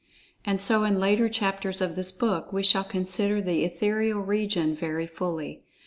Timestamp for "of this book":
1.79-2.51